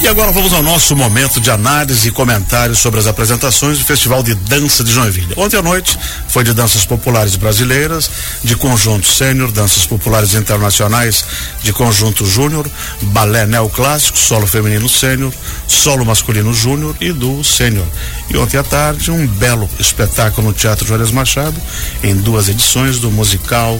[0.00, 4.22] E agora vamos ao nosso momento de análise e comentários sobre as apresentações do Festival
[4.22, 5.34] de Dança de Joinville.
[5.36, 8.08] Ontem à noite foi de danças populares brasileiras,
[8.44, 11.24] de conjunto sênior, danças populares internacionais,
[11.62, 12.70] de conjunto júnior,
[13.02, 15.32] balé neoclássico, solo feminino sênior,
[15.66, 17.86] solo masculino júnior e duo sênior.
[18.30, 21.60] E ontem à tarde, um belo espetáculo no Teatro Juarez Machado,
[22.04, 23.78] em duas edições do musical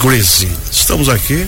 [0.00, 0.48] Greasy.
[0.70, 1.46] Estamos aqui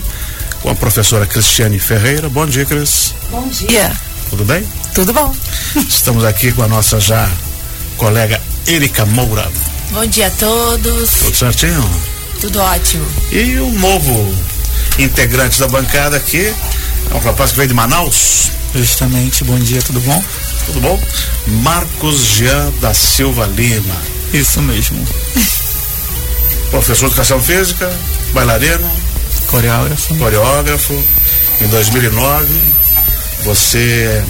[0.67, 2.27] com a professora Cristiane Ferreira.
[2.27, 3.15] Bom dia, Cris.
[3.31, 3.89] Bom dia.
[4.29, 4.67] Tudo bem?
[4.93, 5.33] Tudo bom.
[5.87, 7.25] Estamos aqui com a nossa já
[7.95, 9.49] colega Erika Moura.
[9.91, 11.09] Bom dia a todos.
[11.09, 11.89] Tudo certinho?
[12.41, 13.05] Tudo ótimo.
[13.31, 14.35] E o novo
[14.99, 16.53] integrante da bancada aqui
[17.11, 18.51] é um rapaz que veio de Manaus.
[18.75, 20.21] Justamente, bom dia, tudo bom?
[20.65, 21.01] Tudo bom?
[21.63, 23.95] Marcos Jean da Silva Lima.
[24.33, 25.01] Isso mesmo.
[26.71, 27.89] Professor de Educação Física,
[28.33, 29.06] bailarino,
[29.47, 30.15] Coreógrafo.
[30.15, 31.03] coreógrafo.
[31.61, 32.61] Em 2009,
[33.43, 34.23] você,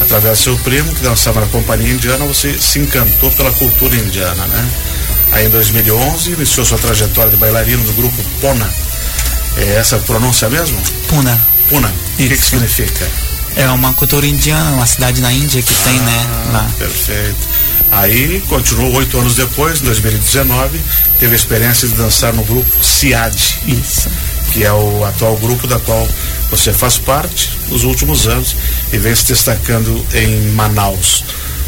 [0.00, 4.46] através do seu primo, que dançava na companhia indiana, você se encantou pela cultura indiana,
[4.46, 4.68] né?
[5.32, 8.68] Aí em 2011, iniciou sua trajetória de bailarino do grupo Pona.
[9.56, 10.78] É essa a pronúncia mesmo?
[11.08, 11.36] Pune.
[11.68, 11.88] Puna.
[11.88, 13.08] O que, que significa?
[13.56, 16.26] É uma cultura indiana, uma cidade na Índia que tem, né?
[16.28, 16.70] Ah, Lá.
[16.78, 17.48] Perfeito.
[17.90, 20.80] Aí continuou oito anos depois, em 2019,
[21.18, 24.08] teve a experiência de dançar no grupo CIAD, Isso.
[24.52, 26.06] que é o atual grupo da qual
[26.50, 28.56] você faz parte nos últimos anos
[28.92, 31.24] e vem se destacando em Manaus.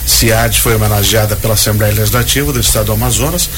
[0.07, 3.49] CIAD foi homenageada pela Assembleia Legislativa do Estado do Amazonas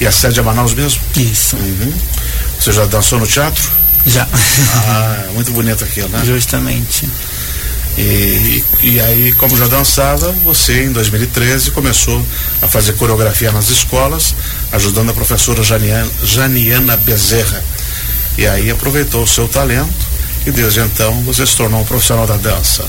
[0.00, 1.00] e a sede é Manaus mesmo.
[1.16, 1.56] Isso.
[1.56, 1.92] Uhum.
[2.58, 3.70] Você já dançou no teatro?
[4.06, 4.26] Já.
[4.32, 6.22] Ah, é muito bonito aquilo, né?
[6.24, 7.08] Justamente.
[7.98, 12.24] E, e aí, como já dançava, você em 2013 começou
[12.62, 14.34] a fazer coreografia nas escolas,
[14.72, 17.62] ajudando a professora Janiana, Janiana Bezerra.
[18.38, 20.10] E aí aproveitou o seu talento
[20.46, 22.84] e desde então você se tornou um profissional da dança.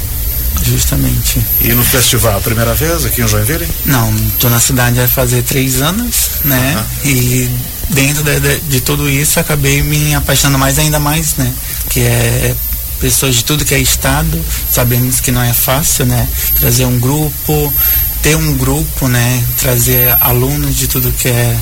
[0.63, 1.41] Justamente.
[1.61, 3.67] E no festival, a primeira vez aqui em Joinville?
[3.85, 6.85] Não, tô na cidade vai fazer três anos, né?
[7.03, 7.49] E
[7.89, 11.51] dentro de, de, de tudo isso acabei me apaixonando mais ainda mais, né?
[11.89, 12.55] Que é
[13.01, 14.39] pessoas de tudo que é estado,
[14.71, 16.27] sabemos que não é fácil, né?
[16.59, 17.73] Trazer um grupo,
[18.21, 19.43] ter um grupo, né?
[19.57, 21.57] Trazer alunos de tudo que é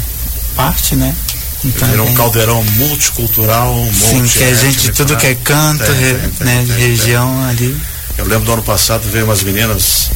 [0.55, 1.16] parte, né?
[1.63, 5.83] Então, Virou um bem- caldeirão multicultural, Sim, que é gente de tudo que é canto,
[5.83, 6.66] Tem, re- tem, tem, né?
[6.67, 7.75] tem, região ali.
[8.17, 10.09] Eu lembro do ano passado veio umas meninas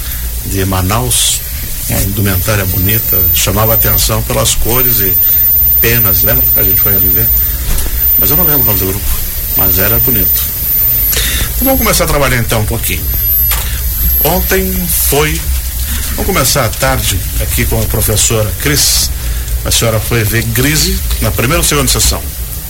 [0.46, 1.40] de Manaus,
[1.90, 5.14] uma indumentária bonita, chamava atenção pelas cores e
[5.82, 6.44] penas, lembra?
[6.58, 7.28] A gente foi ali ver.
[8.20, 9.06] Mas eu não lembro o nome do grupo,
[9.58, 10.53] mas era bonito.
[11.64, 13.04] Vamos começar a trabalhar então um pouquinho.
[14.26, 14.72] Ontem
[15.10, 15.40] foi.
[16.12, 19.10] Vamos começar à tarde aqui com a professora Cris.
[19.66, 22.22] A senhora foi ver Grise na primeira ou segunda sessão.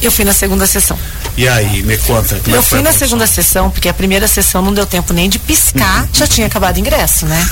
[0.02, 0.98] Eu fui na segunda sessão.
[1.36, 2.40] E aí, me conta.
[2.44, 3.08] Como é eu fui a na produção?
[3.08, 6.75] segunda sessão, porque a primeira sessão não deu tempo nem de piscar, já tinha acabado
[6.75, 7.50] o ingresso, né?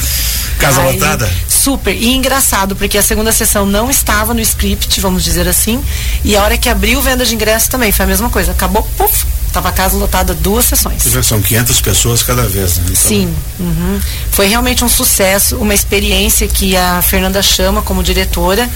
[0.60, 1.32] Casa Aí, lotada?
[1.50, 1.96] Super.
[1.96, 5.84] E engraçado, porque a segunda sessão não estava no script, vamos dizer assim.
[6.24, 8.52] E a hora que abriu venda de ingresso também foi a mesma coisa.
[8.52, 11.04] Acabou, puf, tava a casa lotada duas sessões.
[11.04, 12.84] Já são 500 pessoas cada vez, né?
[12.86, 14.00] Então, Sim, uhum.
[14.32, 18.70] foi realmente um sucesso, uma experiência que a Fernanda Chama, como diretora,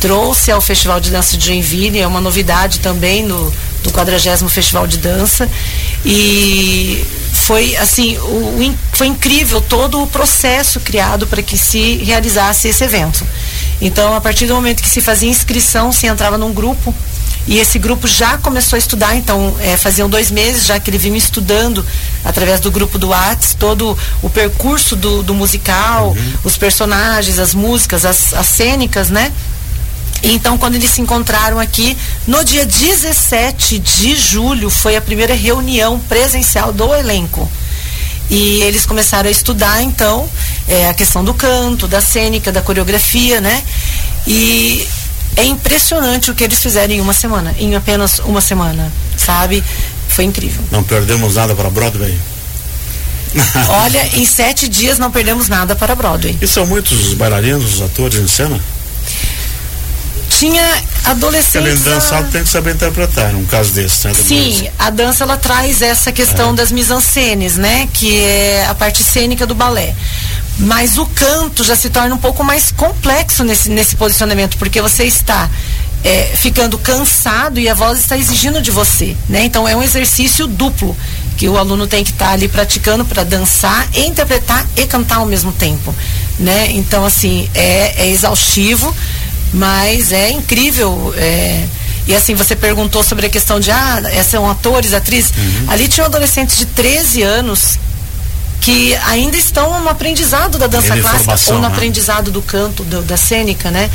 [0.00, 3.52] trouxe ao Festival de Dança de Joinville, é uma novidade também no,
[3.82, 5.48] do 40 Festival de Dança.
[6.04, 12.68] E foi assim, o, o foi incrível todo o processo criado para que se realizasse
[12.68, 13.26] esse evento.
[13.80, 16.94] Então, a partir do momento que se fazia inscrição, se entrava num grupo
[17.46, 20.98] e esse grupo já começou a estudar, então eh, faziam dois meses já que ele
[20.98, 21.84] vinha estudando
[22.24, 26.14] através do grupo do Whats todo o percurso do, do musical,
[26.44, 29.32] os personagens, as músicas, as, as cênicas, né?
[30.22, 31.96] Então, quando eles se encontraram aqui,
[32.26, 37.50] no dia 17 de julho, foi a primeira reunião presencial do elenco.
[38.28, 40.28] E eles começaram a estudar, então,
[40.68, 43.62] eh, a questão do canto, da cênica, da coreografia, né?
[44.26, 44.86] E
[45.36, 49.62] é impressionante o que eles fizeram em uma semana, em apenas uma semana, sabe?
[50.08, 50.62] Foi incrível.
[50.70, 52.18] Não perdemos nada para Broadway.
[53.84, 56.36] Olha, em sete dias não perdemos nada para Broadway.
[56.40, 58.60] E são muitos os bailarinos, os atores em cena?
[60.38, 61.78] Tinha Além adolescentes.
[61.78, 64.14] de dançar, a- tem que saber interpretar, num caso desse, né?
[64.14, 67.88] Sim, a dança ela traz essa questão das mise-en-scènes, né?
[67.92, 69.94] Que é a parte cênica do balé.
[70.60, 75.04] Mas o canto já se torna um pouco mais complexo nesse, nesse posicionamento, porque você
[75.04, 75.48] está
[76.04, 79.44] é, ficando cansado e a voz está exigindo de você, né?
[79.44, 80.96] Então é um exercício duplo
[81.36, 85.50] que o aluno tem que estar ali praticando para dançar, interpretar e cantar ao mesmo
[85.52, 85.94] tempo,
[86.38, 86.70] né?
[86.72, 88.94] Então assim é, é exaustivo,
[89.52, 91.14] mas é incrível.
[91.16, 91.66] é,
[92.06, 95.32] e assim, você perguntou sobre a questão de, ah, são atores, atrizes.
[95.68, 97.78] Ali tinham adolescentes de 13 anos
[98.60, 101.74] que ainda estão no aprendizado da dança Ele clássica ou no né?
[101.74, 103.90] aprendizado do canto, do- da cênica, né?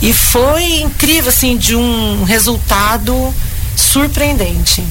[0.00, 3.34] E foi incrível, assim, de um resultado
[3.76, 4.84] surpreendente.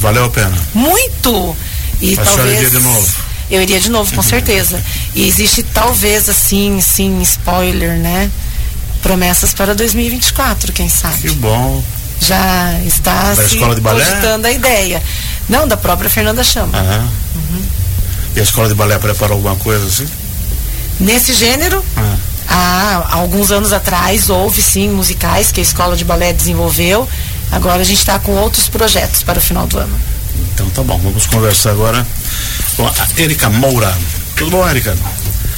[0.00, 0.56] Valeu a pena.
[0.74, 1.56] Muito!
[2.00, 2.56] E senhora talvez.
[2.58, 3.08] iria de novo?
[3.50, 4.80] Eu iria de novo, com certeza.
[5.14, 8.30] E existe talvez assim, sim, spoiler, né?
[9.02, 11.30] Promessas para 2024, quem Que sabe.
[11.32, 11.82] bom.
[12.20, 14.04] Já está Da se escola de balé?
[14.04, 15.02] cogitando a ideia.
[15.48, 16.76] Não, da própria Fernanda Chama.
[16.78, 17.08] Aham.
[18.38, 20.06] E a escola de balé preparou alguma coisa assim?
[21.00, 22.16] Nesse gênero, Ah.
[22.46, 27.08] há alguns anos atrás houve sim musicais que a escola de balé desenvolveu.
[27.50, 30.00] Agora a gente está com outros projetos para o final do ano.
[30.54, 32.06] Então tá bom, vamos conversar agora
[32.76, 33.92] com a Erika Moura.
[34.36, 34.96] Tudo bom, Erika?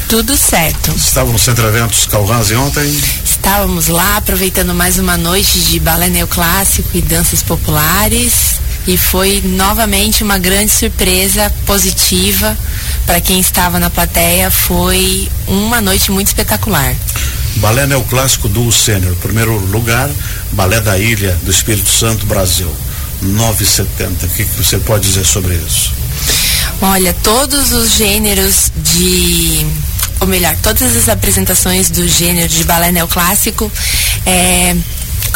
[0.09, 0.91] Tudo certo.
[0.97, 2.91] Estava no Centro Eventos Calvanzi ontem.
[3.23, 10.23] Estávamos lá aproveitando mais uma noite de balé neoclássico e danças populares e foi novamente
[10.23, 12.57] uma grande surpresa positiva
[13.07, 14.51] para quem estava na plateia.
[14.51, 16.95] Foi uma noite muito espetacular.
[17.57, 19.15] Balé Neoclássico Duo Sênior.
[19.17, 20.11] Primeiro lugar,
[20.53, 22.71] Balé da Ilha do Espírito Santo, Brasil.
[23.23, 24.27] 970.
[24.27, 25.93] O que, que você pode dizer sobre isso?
[26.81, 29.67] Olha, todos os gêneros de.
[30.21, 33.71] Ou melhor, todas as apresentações do gênero de balé neoclássico
[34.27, 34.77] é,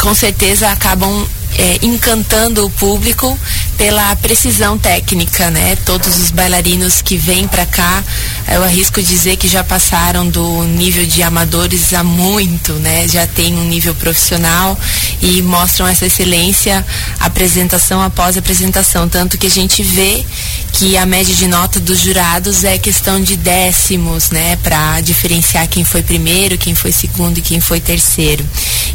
[0.01, 1.27] com certeza acabam
[1.57, 3.37] é, encantando o público
[3.77, 5.75] pela precisão técnica, né?
[5.85, 8.03] Todos os bailarinos que vêm para cá,
[8.47, 13.07] eu arrisco dizer que já passaram do nível de amadores a muito, né?
[13.07, 14.77] Já tem um nível profissional
[15.21, 16.85] e mostram essa excelência
[17.19, 20.25] apresentação após apresentação, tanto que a gente vê
[20.73, 25.85] que a média de nota dos jurados é questão de décimos, né, para diferenciar quem
[25.85, 28.45] foi primeiro, quem foi segundo e quem foi terceiro.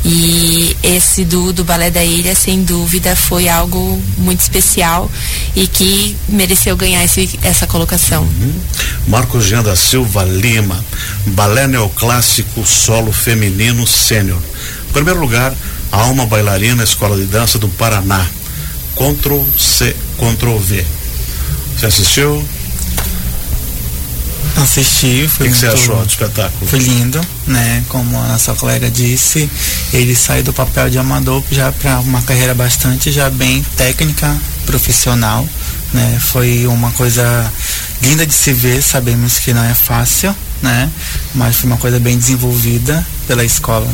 [0.04, 4.40] E esse do, do Balé da Ilha, sem dúvida, foi algo muito
[4.70, 5.10] especial
[5.56, 8.28] e que mereceu ganhar esse, essa colocação.
[9.08, 10.82] Marcos Jean da Silva Lima.
[11.26, 14.40] Balé Neoclássico Solo Feminino Sênior.
[14.92, 15.52] Primeiro lugar,
[15.90, 18.24] Alma Bailarina Escola de Dança do Paraná.
[18.94, 20.86] Ctrl C, Ctrl V.
[21.76, 22.44] Você assistiu?
[24.56, 26.68] Assisti, O foi que, que você achou do espetáculo?
[26.68, 27.82] Foi lindo, né?
[27.88, 29.48] Como a nossa colega disse,
[29.92, 34.36] ele sai do papel de amador já para uma carreira bastante já bem técnica,
[34.70, 35.44] profissional,
[35.92, 36.18] né?
[36.20, 37.52] Foi uma coisa
[38.02, 40.88] linda de se ver, sabemos que não é fácil, né?
[41.34, 43.88] Mas foi uma coisa bem desenvolvida pela escola.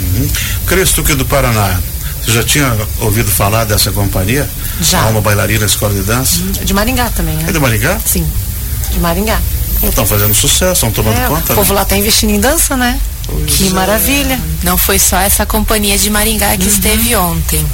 [0.00, 0.28] Uhum.
[0.66, 1.78] Cristo que do Paraná.
[2.24, 4.48] Você já tinha ouvido falar dessa companhia?
[4.80, 5.02] Já.
[5.02, 6.38] Alma Bailarina Escola de Dança?
[6.64, 7.44] De Maringá também, né?
[7.48, 8.00] É de Maringá?
[8.04, 8.26] Sim,
[8.92, 9.40] de Maringá.
[9.84, 11.52] Estão fazendo sucesso, estão tomando É, conta.
[11.52, 11.78] o povo né?
[11.78, 12.98] lá tá investindo em dança, né?
[13.46, 13.70] que é.
[13.70, 14.40] maravilha.
[14.64, 17.64] Não foi só essa companhia de Maringá que esteve ontem.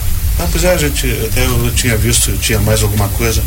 [0.42, 3.40] Ah, pois é, a gente, até eu, tinha visto, tinha mais alguma coisa.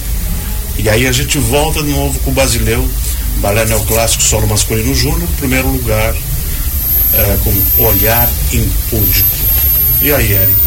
[0.77, 2.89] E aí a gente volta de novo com o Basileu,
[3.39, 6.15] Balé Neoclássico Solo Masculino Júnior, primeiro lugar,
[7.13, 9.27] é, com Olhar Impúdico.
[10.01, 10.59] E aí, Érica?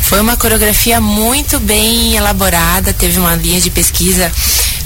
[0.00, 4.32] Foi uma coreografia muito bem elaborada, teve uma linha de pesquisa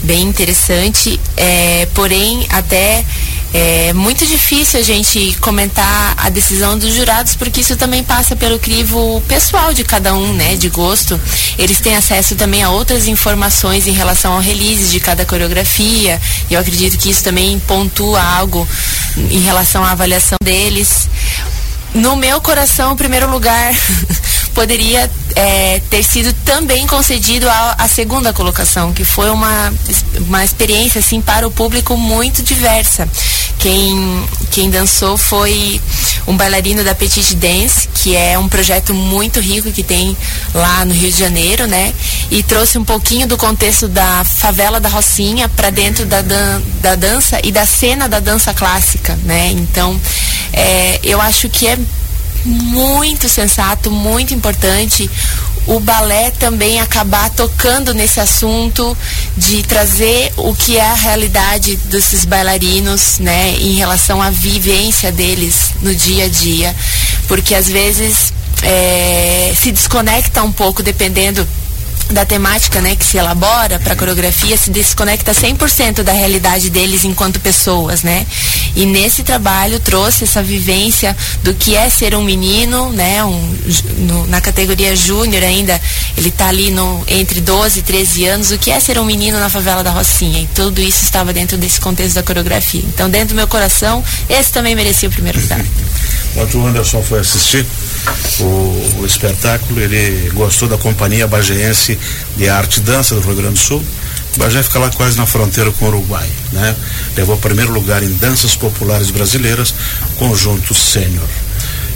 [0.03, 3.05] bem interessante, é, porém até
[3.53, 8.59] é muito difícil a gente comentar a decisão dos jurados, porque isso também passa pelo
[8.59, 11.19] crivo pessoal de cada um, né, de gosto.
[11.59, 16.55] Eles têm acesso também a outras informações em relação ao release de cada coreografia, e
[16.55, 18.69] eu acredito que isso também pontua algo
[19.17, 21.09] em relação à avaliação deles.
[21.95, 23.75] No meu coração, o primeiro lugar
[24.59, 29.73] poderia é, ter sido também concedido à, à segunda colocação, que foi uma,
[30.27, 33.09] uma experiência assim para o público muito diversa.
[33.61, 35.81] Quem, quem dançou foi
[36.27, 40.17] um bailarino da Petite Dance, que é um projeto muito rico que tem
[40.53, 41.95] lá no Rio de Janeiro, né?
[42.29, 46.97] E trouxe um pouquinho do contexto da favela da Rocinha para dentro da, dan da
[46.97, 49.53] dança e da cena da dança clássica, né?
[49.53, 50.01] Então,
[50.53, 51.79] é, eu acho que é
[52.49, 55.09] muito sensato, muito importante.
[55.67, 58.97] O balé também acabar tocando nesse assunto
[59.37, 65.73] de trazer o que é a realidade desses bailarinos, né, em relação à vivência deles
[65.83, 66.75] no dia a dia,
[67.27, 71.47] porque às vezes é, se desconecta um pouco dependendo
[72.11, 77.05] da temática né, que se elabora para a coreografia se desconecta 100% da realidade deles
[77.05, 78.27] enquanto pessoas, né?
[78.75, 83.25] E nesse trabalho trouxe essa vivência do que é ser um menino, né?
[83.25, 83.59] Um,
[83.99, 85.81] no, na categoria júnior ainda,
[86.17, 89.39] ele está ali no, entre 12 e 13 anos, o que é ser um menino
[89.39, 90.41] na favela da Rocinha.
[90.41, 92.83] E tudo isso estava dentro desse contexto da coreografia.
[92.87, 95.65] Então, dentro do meu coração, esse também merecia o primeiro lugar.
[96.55, 97.67] O Anderson foi assistir
[98.39, 98.45] o,
[99.09, 101.99] espetáculo, ele gostou da companhia bageense
[102.37, 103.85] de arte e dança do Rio Grande do Sul
[104.39, 106.77] Bagé fica lá quase na fronteira com o Uruguai, né?
[107.17, 109.75] Levou primeiro lugar em danças populares brasileiras,
[110.17, 111.27] conjunto sênior.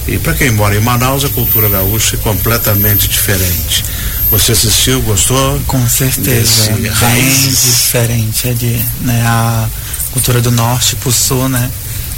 [0.09, 3.85] E para quem mora em Manaus, a cultura gaúcha é completamente diferente.
[4.33, 5.61] Você assistiu, gostou?
[5.69, 8.53] Com certeza, é bem diferente.
[8.55, 9.69] De, né, a
[10.11, 11.71] cultura do norte pro sul, né?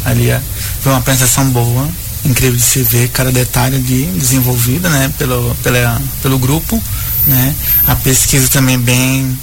[0.07, 0.41] Ali é,
[0.81, 1.89] foi uma apresentação boa,
[2.25, 5.13] incrível de se ver cada detalhe de desenvolvida, né?
[5.19, 6.83] Pelo, pela, pelo grupo,
[7.27, 7.55] né?
[7.87, 9.39] A pesquisa também bem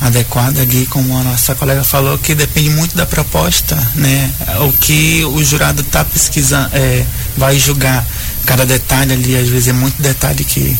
[0.00, 4.30] adequada ali, como a nossa colega falou, que depende muito da proposta, né?
[4.60, 7.04] O que o jurado está pesquisando, é,
[7.36, 8.04] vai julgar
[8.44, 10.76] cada detalhe ali, às vezes é muito detalhe que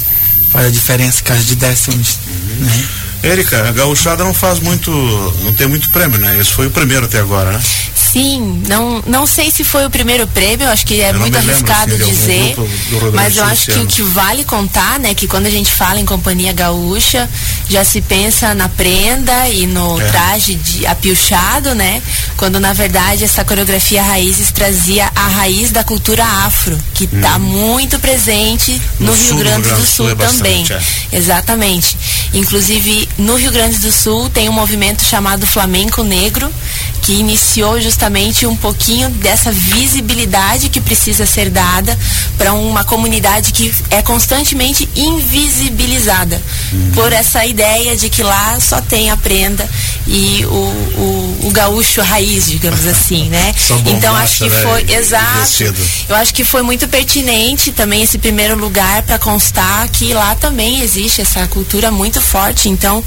[0.50, 2.64] faz a diferença, caso de décimos, uhum.
[2.66, 2.88] né?
[3.22, 4.90] Érica, a gauchada não faz muito,
[5.42, 6.38] não tem muito prêmio, né?
[6.38, 7.62] Esse foi o primeiro até agora, né?
[8.14, 11.90] Sim, não, não sei se foi o primeiro prêmio, acho que é eu muito arriscado
[11.90, 12.56] lembro, assim, dizer,
[13.12, 16.04] mas eu acho que o que vale contar, né, que quando a gente fala em
[16.04, 17.28] companhia gaúcha,
[17.68, 20.06] já se pensa na prenda e no é.
[20.06, 22.00] traje de apilchado, né?
[22.36, 27.40] Quando na verdade essa coreografia Raízes trazia a raiz da cultura afro, que está hum.
[27.40, 30.60] muito presente no, no Rio, Sul, Grande do Sul, Sul é também.
[30.64, 30.72] Bastante,
[31.10, 31.16] é.
[31.18, 31.98] Exatamente.
[32.32, 36.52] Inclusive no Rio Grande do Sul tem um movimento chamado Flamenco Negro,
[37.04, 41.98] que iniciou justamente um pouquinho dessa visibilidade que precisa ser dada
[42.38, 46.40] para uma comunidade que é constantemente invisibilizada
[46.72, 46.92] uhum.
[46.94, 49.68] por essa ideia de que lá só tem a prenda
[50.06, 53.54] e o, o, o gaúcho raiz, digamos assim, né?
[53.84, 54.94] então acho que foi né?
[54.94, 55.74] exato.
[56.08, 60.80] Eu acho que foi muito pertinente também esse primeiro lugar para constar que lá também
[60.80, 62.70] existe essa cultura muito forte.
[62.70, 63.04] Então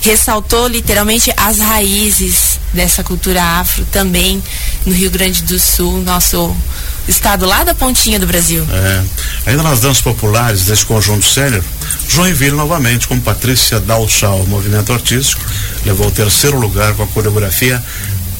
[0.00, 4.42] ressaltou literalmente as raízes dessa cultura afro também
[4.86, 6.54] no Rio Grande do Sul, nosso
[7.08, 8.66] estado lá da pontinha do Brasil.
[8.70, 9.50] É.
[9.50, 11.62] Ainda nas danças populares desse conjunto sênior,
[12.08, 15.42] Joinville novamente com Patrícia Dalchal, movimento artístico,
[15.84, 17.82] levou o terceiro lugar com a coreografia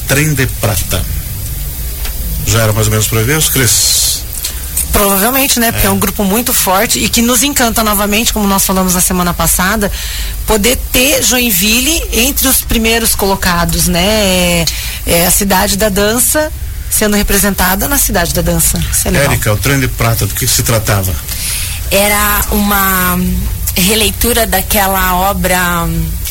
[0.07, 1.03] Trem de Prata.
[2.47, 4.00] Já era mais ou menos previsto, Cris?
[4.91, 5.71] Provavelmente, né?
[5.71, 5.89] Porque é.
[5.89, 5.93] é.
[5.93, 9.91] um grupo muito forte e que nos encanta novamente, como nós falamos na semana passada,
[10.45, 14.05] poder ter Joinville entre os primeiros colocados, né?
[14.05, 14.65] É,
[15.05, 16.51] é a cidade da dança
[16.89, 18.77] sendo representada na cidade da dança.
[19.05, 21.13] É Érica, o trem de prata, do que se tratava?
[21.89, 23.17] Era uma
[23.75, 25.57] releitura daquela obra,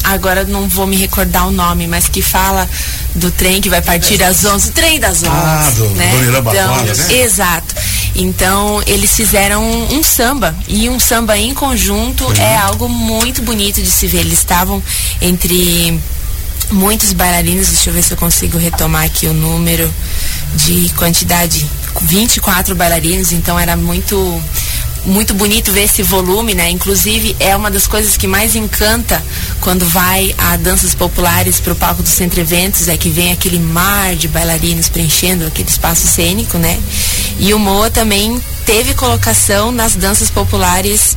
[0.04, 2.68] agora não vou me recordar o nome, mas que fala
[3.14, 5.28] do trem que vai partir às 11, trem das 11.
[5.30, 6.12] Ah, do, né?
[6.12, 7.14] do então, né?
[7.14, 7.74] Exato.
[8.14, 12.34] Então, eles fizeram um, um, samba e um samba em conjunto uhum.
[12.34, 14.20] é algo muito bonito de se ver.
[14.20, 14.82] Eles estavam
[15.20, 15.98] entre
[16.72, 19.92] muitos bailarinos, deixa eu ver se eu consigo retomar aqui o número
[20.54, 21.66] de quantidade,
[22.02, 24.42] 24 bailarinos, então era muito
[25.04, 26.70] muito bonito ver esse volume, né?
[26.70, 29.22] Inclusive é uma das coisas que mais encanta
[29.60, 33.58] quando vai a danças populares para o palco do Centro Eventos, é que vem aquele
[33.58, 36.78] mar de bailarinos preenchendo aquele espaço cênico, né?
[37.38, 41.16] E o Moa também teve colocação nas danças populares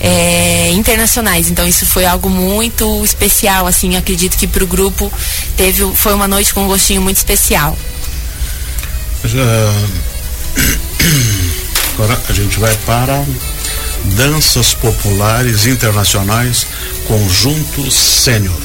[0.00, 1.50] é, internacionais.
[1.50, 5.12] Então isso foi algo muito especial, assim, acredito que para o grupo
[5.56, 7.76] teve foi uma noite com um gostinho muito especial.
[9.24, 9.88] Uh,
[11.94, 13.24] agora a gente vai para
[14.16, 16.66] danças populares internacionais
[17.06, 18.58] conjunto sênior.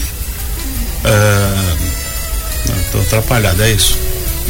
[2.85, 3.97] Estou uh, atrapalhado, é isso?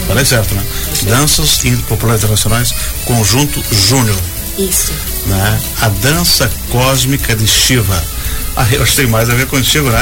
[0.08, 0.64] Falei certo, né?
[1.04, 2.74] Danças populares internacionais
[3.06, 4.18] conjunto júnior.
[4.58, 4.94] Isso.
[5.26, 5.62] Né?
[5.82, 8.04] A dança cósmica de Shiva.
[8.58, 10.00] Ah, eu acho que tem mais a ver contigo, né?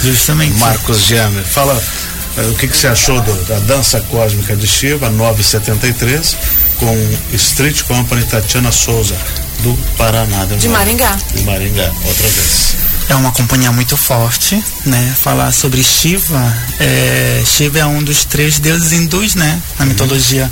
[0.00, 0.56] Justamente.
[0.60, 1.42] Marcos Jammer.
[1.42, 6.36] Fala uh, o que, que você achou do, da dança cósmica de Shiva, 973,
[6.78, 9.16] com Street Company Tatiana Souza,
[9.62, 10.44] do Paraná.
[10.44, 11.16] De Maringá.
[11.34, 15.14] De Maringá, outra vez é uma companhia muito forte, né?
[15.18, 19.60] Falar sobre Shiva, é, Shiva é um dos três deuses hindus, né?
[19.78, 19.90] Na uhum.
[19.90, 20.50] mitologia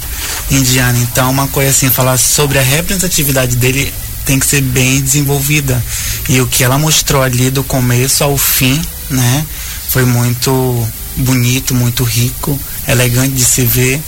[0.50, 0.98] indiana.
[0.98, 3.92] Então, uma coisa assim, falar sobre a representatividade dele
[4.24, 5.82] tem que ser bem desenvolvida.
[6.28, 8.80] E o que ela mostrou ali do começo ao fim,
[9.10, 9.46] né?
[9.90, 14.00] Foi muito bonito, muito rico, elegante de se ver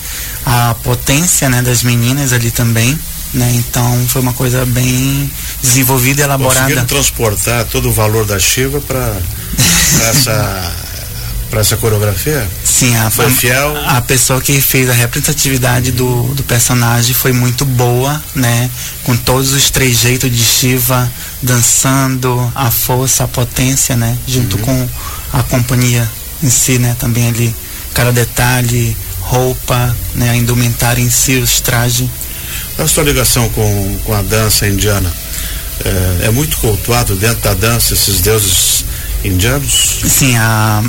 [0.49, 2.99] a potência, né, das meninas ali também
[3.35, 3.53] né?
[3.57, 5.31] Então foi uma coisa bem
[5.63, 6.61] desenvolvida e elaborada.
[6.61, 9.17] Conseguiram transportar todo o valor da Shiva para
[10.09, 10.75] essa
[11.51, 12.47] para essa coreografia?
[12.63, 13.75] Sim, a, foi fiel.
[13.87, 18.71] A pessoa que fez a representatividade do, do personagem foi muito boa, né?
[19.05, 21.11] Com todos os trejeitos de Shiva
[21.43, 24.17] dançando, a força, a potência, né?
[24.27, 24.63] Junto uhum.
[24.63, 24.89] com
[25.33, 26.09] a companhia
[26.43, 26.95] em si, né?
[26.99, 27.55] Também ali,
[27.95, 28.95] cada detalhe,
[29.29, 30.31] roupa, né?
[30.31, 32.09] A indumentária em si, os trajes.
[32.79, 35.13] A sua ligação com, com a dança indiana
[35.85, 38.85] é, é muito cultuado dentro da dança esses deuses
[39.25, 40.01] indianos?
[40.07, 40.83] Sim, a,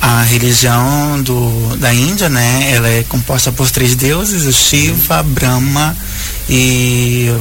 [0.00, 5.96] a religião do, da Índia, né, ela é composta por três deuses, o Shiva, Brahma
[6.48, 7.32] e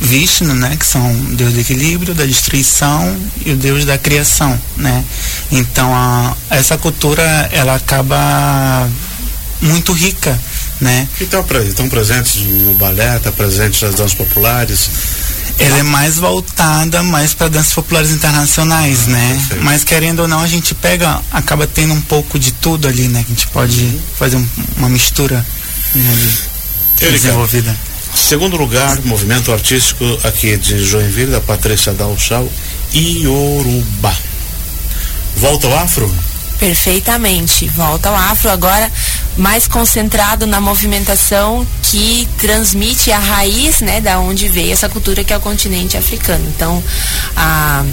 [0.00, 4.58] Vishnu, né, que são o deus do equilíbrio, da destruição e o deus da criação,
[4.76, 5.04] né?
[5.50, 8.88] Então, a, essa cultura ela acaba
[9.60, 10.38] muito rica,
[10.80, 11.08] né?
[11.20, 14.90] E estão, estão presentes no balé, está presente nas danças populares?
[15.58, 19.34] Ela é mais voltada mais para danças populares internacionais, ah, né?
[19.38, 19.64] Perfeito.
[19.64, 23.24] Mas querendo ou não, a gente pega, acaba tendo um pouco de tudo ali, né?
[23.24, 24.00] Que a gente pode uhum.
[24.16, 24.46] fazer um,
[24.76, 25.44] uma mistura
[25.94, 26.10] né,
[27.00, 27.76] ali, desenvolvida.
[28.14, 32.48] Segundo lugar, movimento artístico aqui de Joinville, da Patrícia Dalchal,
[32.92, 34.14] Iorubá.
[35.36, 36.14] Volta ao afro?
[36.58, 37.68] Perfeitamente.
[37.68, 38.90] Volta ao afro agora
[39.38, 45.32] mais concentrado na movimentação que transmite a raiz, né, da onde veio essa cultura que
[45.32, 46.44] é o continente africano.
[46.54, 46.82] Então,
[47.36, 47.84] a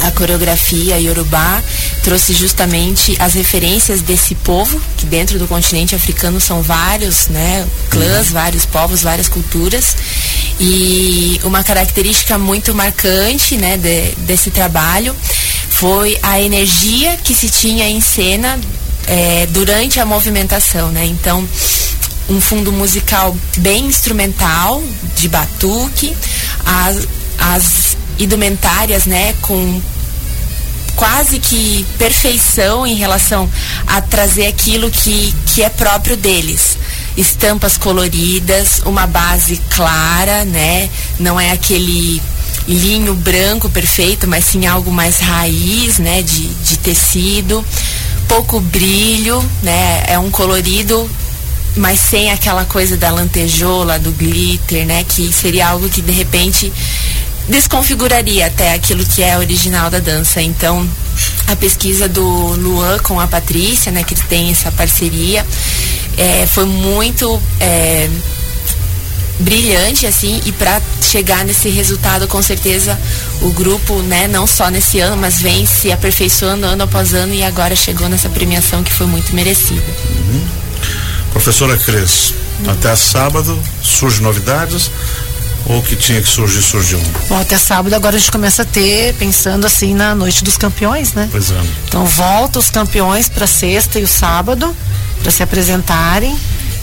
[0.00, 1.62] a coreografia Yorubá
[2.02, 8.30] trouxe justamente as referências desse povo, que dentro do continente africano são vários, né, clãs,
[8.30, 9.96] vários povos, várias culturas.
[10.60, 15.14] E uma característica muito marcante, né, de, desse trabalho
[15.70, 18.58] foi a energia que se tinha em cena
[19.06, 21.04] é, durante a movimentação, né?
[21.04, 21.46] Então,
[22.28, 24.82] um fundo musical bem instrumental,
[25.16, 26.16] de batuque,
[26.64, 27.06] as,
[27.38, 29.80] as indumentárias, né, com
[30.96, 33.48] quase que perfeição em relação
[33.86, 36.78] a trazer aquilo que, que é próprio deles.
[37.16, 40.90] Estampas coloridas, uma base clara, né?
[41.18, 42.20] Não é aquele
[42.66, 46.22] linho branco perfeito, mas sim algo mais raiz, né?
[46.22, 47.64] De, de tecido,
[48.28, 50.04] pouco brilho, né?
[50.06, 51.08] É um colorido
[51.76, 55.04] mas sem aquela coisa da lantejola, do glitter, né?
[55.04, 56.72] Que seria algo que de repente
[57.48, 60.40] desconfiguraria até aquilo que é original da dança.
[60.40, 60.88] Então,
[61.46, 65.46] a pesquisa do Luan com a Patrícia, né, que tem essa parceria,
[66.16, 68.08] é, foi muito é,
[69.38, 72.98] brilhante assim e para chegar nesse resultado com certeza
[73.42, 77.42] o grupo né não só nesse ano mas vem se aperfeiçoando ano após ano e
[77.42, 80.46] agora chegou nessa premiação que foi muito merecida uhum.
[81.32, 82.32] professora Cris
[82.64, 82.70] uhum.
[82.70, 84.90] até sábado surgem novidades
[85.68, 87.00] ou que tinha que surgir, surgiu?
[87.28, 91.12] Bom, até sábado agora a gente começa a ter, pensando assim na noite dos campeões,
[91.12, 91.28] né?
[91.30, 91.60] Pois é.
[91.88, 94.74] Então volta os campeões para sexta e o sábado
[95.22, 96.36] para se apresentarem.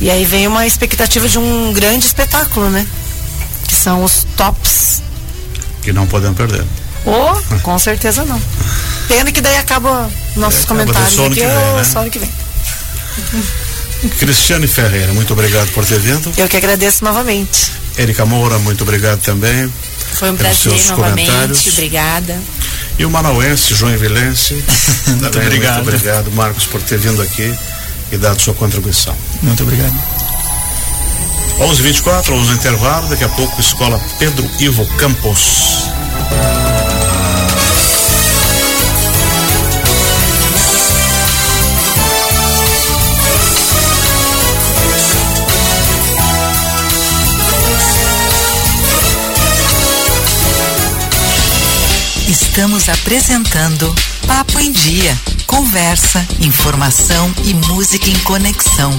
[0.03, 2.85] E aí vem uma expectativa de um grande espetáculo, né?
[3.65, 5.01] Que são os tops.
[5.81, 6.65] Que não podemos perder.
[7.05, 8.39] Oh, com certeza não.
[9.07, 11.83] Pena que daí acaba nossos é, comentários aqui, que vem, né?
[11.85, 12.29] só ano que vem.
[14.19, 16.33] Cristiane Ferreira, muito obrigado por ter vindo.
[16.35, 17.71] Eu que agradeço novamente.
[17.97, 19.71] Erika Moura, muito obrigado também.
[20.15, 22.37] Foi um prazer novamente, obrigada.
[22.99, 24.53] E o manauense, João Vilense,
[25.07, 25.75] muito obrigado.
[25.75, 27.57] Muito obrigado, Marcos, por ter vindo aqui
[28.11, 29.15] e dado sua contribuição.
[29.43, 29.93] Muito obrigado.
[31.60, 35.91] 11:24, 11 intervalo, daqui a pouco Escola Pedro Ivo Campos.
[52.27, 53.93] Estamos apresentando
[54.25, 55.19] Papo em Dia.
[55.47, 58.91] Conversa, informação e música em conexão.